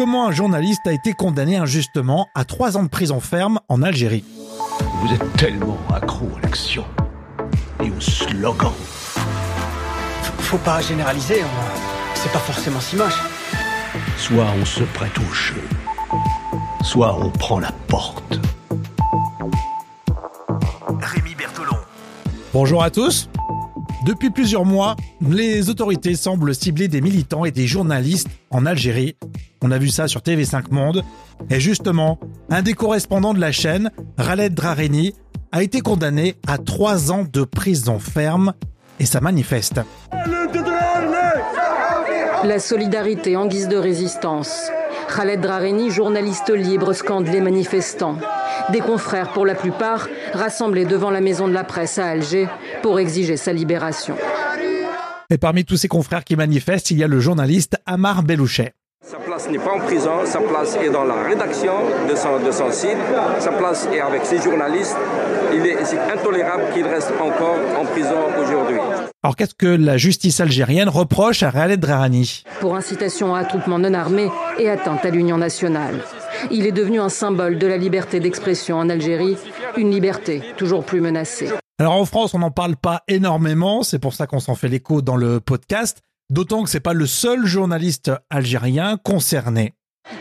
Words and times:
comment 0.00 0.28
un 0.28 0.32
journaliste 0.32 0.86
a 0.86 0.94
été 0.94 1.12
condamné 1.12 1.58
injustement 1.58 2.30
à 2.34 2.46
trois 2.46 2.78
ans 2.78 2.82
de 2.82 2.88
prison 2.88 3.20
ferme 3.20 3.60
en 3.68 3.82
Algérie. 3.82 4.24
Vous 5.02 5.12
êtes 5.12 5.32
tellement 5.36 5.76
accro 5.94 6.26
à 6.38 6.40
l'action 6.40 6.86
et 7.84 7.90
au 7.90 8.00
slogan. 8.00 8.72
Faut 10.38 10.56
pas 10.56 10.80
généraliser, 10.80 11.42
c'est 12.14 12.32
pas 12.32 12.38
forcément 12.38 12.80
si 12.80 12.96
moche. 12.96 13.20
Soit 14.16 14.46
on 14.58 14.64
se 14.64 14.84
prête 14.84 15.18
au 15.18 15.34
jeu, 15.34 15.62
soit 16.82 17.14
on 17.22 17.28
prend 17.28 17.58
la 17.60 17.72
porte. 17.86 18.40
Rémi 20.98 21.34
Bertolon. 21.34 21.76
Bonjour 22.54 22.82
à 22.82 22.88
tous. 22.88 23.28
Depuis 24.10 24.30
plusieurs 24.30 24.64
mois, 24.64 24.96
les 25.20 25.70
autorités 25.70 26.16
semblent 26.16 26.52
cibler 26.52 26.88
des 26.88 27.00
militants 27.00 27.44
et 27.44 27.52
des 27.52 27.68
journalistes 27.68 28.26
en 28.50 28.66
Algérie. 28.66 29.14
On 29.62 29.70
a 29.70 29.78
vu 29.78 29.88
ça 29.88 30.08
sur 30.08 30.20
TV5 30.20 30.72
Monde. 30.72 31.04
Et 31.48 31.60
justement, 31.60 32.18
un 32.50 32.62
des 32.62 32.72
correspondants 32.72 33.34
de 33.34 33.38
la 33.38 33.52
chaîne, 33.52 33.92
Khaled 34.16 34.52
Drareni, 34.52 35.14
a 35.52 35.62
été 35.62 35.80
condamné 35.80 36.34
à 36.48 36.58
trois 36.58 37.12
ans 37.12 37.24
de 37.32 37.44
prison 37.44 38.00
ferme 38.00 38.52
et 38.98 39.06
ça 39.06 39.20
manifeste. 39.20 39.80
La 42.42 42.58
solidarité 42.58 43.36
en 43.36 43.46
guise 43.46 43.68
de 43.68 43.76
résistance. 43.76 44.72
Khaled 45.14 45.40
Drareni, 45.40 45.92
journaliste 45.92 46.50
libre, 46.50 46.94
scande 46.94 47.28
les 47.28 47.40
manifestants. 47.40 48.16
Des 48.70 48.80
confrères, 48.80 49.32
pour 49.32 49.46
la 49.46 49.54
plupart, 49.54 50.08
rassemblés 50.32 50.84
devant 50.84 51.10
la 51.10 51.20
maison 51.20 51.48
de 51.48 51.52
la 51.52 51.64
presse 51.64 51.98
à 51.98 52.06
Alger 52.06 52.48
pour 52.82 52.98
exiger 53.00 53.36
sa 53.36 53.52
libération. 53.52 54.16
Et 55.30 55.38
parmi 55.38 55.64
tous 55.64 55.76
ces 55.76 55.88
confrères 55.88 56.24
qui 56.24 56.36
manifestent, 56.36 56.90
il 56.90 56.98
y 56.98 57.04
a 57.04 57.08
le 57.08 57.20
journaliste 57.20 57.76
Amar 57.86 58.22
Belouchet. 58.22 58.72
Sa 59.02 59.16
place 59.16 59.48
n'est 59.48 59.58
pas 59.58 59.72
en 59.72 59.78
prison, 59.78 60.26
sa 60.26 60.40
place 60.40 60.76
est 60.76 60.90
dans 60.90 61.04
la 61.04 61.22
rédaction 61.22 61.72
de 62.08 62.14
son, 62.14 62.38
de 62.44 62.50
son 62.50 62.70
site, 62.70 62.98
sa 63.38 63.50
place 63.50 63.88
est 63.92 64.00
avec 64.00 64.26
ses 64.26 64.42
journalistes. 64.42 64.96
Il 65.54 65.66
est, 65.66 65.78
intolérable 66.12 66.64
qu'il 66.74 66.84
reste 66.86 67.10
encore 67.20 67.56
en 67.80 67.84
prison 67.86 68.16
aujourd'hui. 68.40 68.76
Alors 69.22 69.36
qu'est-ce 69.36 69.54
que 69.54 69.66
la 69.66 69.96
justice 69.96 70.40
algérienne 70.40 70.88
reproche 70.88 71.42
à 71.42 71.50
Khaled 71.50 71.80
Drarani 71.80 72.44
Pour 72.60 72.76
incitation 72.76 73.34
à 73.34 73.40
attroupement 73.40 73.78
non 73.78 73.94
armé 73.94 74.30
et 74.58 74.68
atteinte 74.68 75.04
à 75.04 75.10
l'Union 75.10 75.38
nationale. 75.38 76.02
Il 76.50 76.66
est 76.66 76.72
devenu 76.72 77.00
un 77.00 77.08
symbole 77.08 77.58
de 77.58 77.66
la 77.66 77.76
liberté 77.76 78.20
d'expression 78.20 78.76
en 78.78 78.88
Algérie, 78.88 79.36
une 79.76 79.90
liberté 79.90 80.42
toujours 80.56 80.84
plus 80.84 81.00
menacée. 81.00 81.50
Alors 81.78 81.94
en 81.94 82.04
France, 82.04 82.34
on 82.34 82.40
n'en 82.40 82.50
parle 82.50 82.76
pas 82.76 83.02
énormément, 83.08 83.82
c'est 83.82 83.98
pour 83.98 84.14
ça 84.14 84.26
qu'on 84.26 84.40
s'en 84.40 84.54
fait 84.54 84.68
l'écho 84.68 85.00
dans 85.02 85.16
le 85.16 85.40
podcast, 85.40 86.00
d'autant 86.28 86.62
que 86.62 86.70
c'est 86.70 86.80
pas 86.80 86.92
le 86.92 87.06
seul 87.06 87.46
journaliste 87.46 88.12
algérien 88.28 88.98
concerné. 89.02 89.74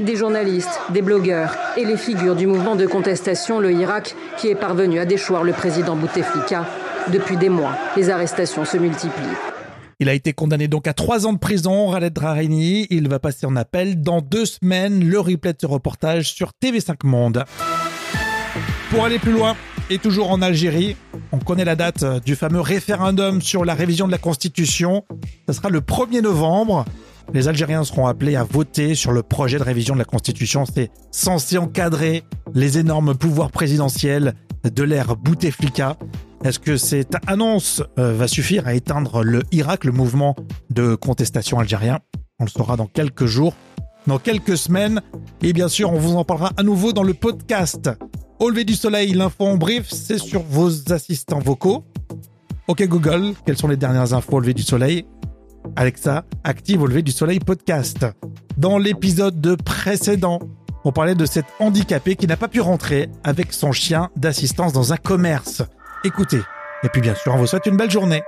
Des 0.00 0.16
journalistes, 0.16 0.80
des 0.90 1.02
blogueurs 1.02 1.54
et 1.76 1.84
les 1.84 1.96
figures 1.96 2.34
du 2.34 2.46
mouvement 2.46 2.76
de 2.76 2.86
contestation, 2.86 3.60
le 3.60 3.72
Irak, 3.72 4.14
qui 4.36 4.48
est 4.48 4.54
parvenu 4.54 4.98
à 4.98 5.04
déchoir 5.04 5.44
le 5.44 5.52
président 5.52 5.96
Bouteflika. 5.96 6.66
Depuis 7.12 7.36
des 7.36 7.48
mois, 7.50 7.72
les 7.96 8.10
arrestations 8.10 8.64
se 8.64 8.76
multiplient. 8.76 9.55
Il 9.98 10.10
a 10.10 10.12
été 10.12 10.34
condamné 10.34 10.68
donc 10.68 10.86
à 10.86 10.92
trois 10.92 11.26
ans 11.26 11.32
de 11.32 11.38
prison, 11.38 11.90
Khaled 11.90 12.12
Drareni. 12.12 12.86
Il 12.90 13.08
va 13.08 13.18
passer 13.18 13.46
en 13.46 13.56
appel 13.56 14.02
dans 14.02 14.20
deux 14.20 14.44
semaines. 14.44 15.02
Le 15.02 15.18
replay 15.18 15.54
de 15.54 15.58
ce 15.58 15.66
reportage 15.66 16.32
sur 16.34 16.50
TV5 16.62 16.96
Monde. 17.04 17.44
Pour 18.90 19.06
aller 19.06 19.18
plus 19.18 19.32
loin, 19.32 19.56
et 19.88 19.98
toujours 19.98 20.30
en 20.30 20.42
Algérie, 20.42 20.96
on 21.32 21.38
connaît 21.38 21.64
la 21.64 21.76
date 21.76 22.04
du 22.24 22.36
fameux 22.36 22.60
référendum 22.60 23.40
sur 23.40 23.64
la 23.64 23.72
révision 23.72 24.06
de 24.06 24.12
la 24.12 24.18
Constitution. 24.18 25.04
Ce 25.48 25.54
sera 25.54 25.70
le 25.70 25.80
1er 25.80 26.20
novembre. 26.20 26.84
Les 27.32 27.48
Algériens 27.48 27.84
seront 27.84 28.06
appelés 28.06 28.36
à 28.36 28.44
voter 28.44 28.94
sur 28.94 29.12
le 29.12 29.22
projet 29.22 29.58
de 29.58 29.62
révision 29.62 29.94
de 29.94 30.00
la 30.00 30.04
Constitution. 30.04 30.64
C'est 30.66 30.90
censé 31.10 31.56
encadrer 31.56 32.22
les 32.54 32.76
énormes 32.76 33.16
pouvoirs 33.16 33.50
présidentiels 33.50 34.34
de 34.62 34.82
l'ère 34.82 35.16
Bouteflika. 35.16 35.96
Est-ce 36.44 36.58
que 36.58 36.76
cette 36.76 37.16
annonce 37.26 37.82
euh, 37.98 38.12
va 38.12 38.28
suffire 38.28 38.66
à 38.66 38.74
éteindre 38.74 39.22
le 39.22 39.42
Irak, 39.52 39.84
le 39.84 39.92
mouvement 39.92 40.36
de 40.70 40.94
contestation 40.94 41.58
algérien? 41.58 42.00
On 42.38 42.44
le 42.44 42.50
saura 42.50 42.76
dans 42.76 42.86
quelques 42.86 43.26
jours, 43.26 43.54
dans 44.06 44.18
quelques 44.18 44.56
semaines. 44.56 45.00
Et 45.42 45.52
bien 45.52 45.68
sûr, 45.68 45.92
on 45.92 45.98
vous 45.98 46.16
en 46.16 46.24
parlera 46.24 46.52
à 46.56 46.62
nouveau 46.62 46.92
dans 46.92 47.02
le 47.02 47.14
podcast. 47.14 47.90
Au 48.38 48.50
lever 48.50 48.64
du 48.64 48.74
soleil, 48.74 49.12
l'info 49.12 49.46
en 49.46 49.56
brief, 49.56 49.88
c'est 49.90 50.18
sur 50.18 50.42
vos 50.42 50.92
assistants 50.92 51.38
vocaux. 51.38 51.84
Ok 52.68 52.86
Google, 52.86 53.32
quelles 53.46 53.56
sont 53.56 53.68
les 53.68 53.76
dernières 53.76 54.12
infos 54.12 54.36
au 54.36 54.40
lever 54.40 54.54
du 54.54 54.62
soleil? 54.62 55.06
Alexa, 55.74 56.24
active 56.44 56.82
au 56.82 56.86
lever 56.86 57.02
du 57.02 57.12
soleil 57.12 57.40
podcast. 57.40 58.06
Dans 58.56 58.78
l'épisode 58.78 59.56
précédent, 59.62 60.40
on 60.84 60.92
parlait 60.92 61.14
de 61.14 61.26
cette 61.26 61.46
handicapée 61.58 62.14
qui 62.14 62.26
n'a 62.26 62.36
pas 62.36 62.48
pu 62.48 62.60
rentrer 62.60 63.08
avec 63.24 63.52
son 63.52 63.72
chien 63.72 64.10
d'assistance 64.16 64.72
dans 64.72 64.92
un 64.92 64.96
commerce. 64.96 65.62
Écoutez. 66.04 66.42
Et 66.82 66.88
puis 66.88 67.00
bien 67.00 67.14
sûr, 67.14 67.34
on 67.34 67.38
vous 67.38 67.46
souhaite 67.46 67.66
une 67.66 67.76
belle 67.76 67.90
journée. 67.90 68.22